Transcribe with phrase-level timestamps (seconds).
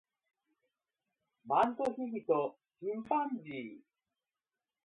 [1.45, 3.81] マントヒヒとチンパンジー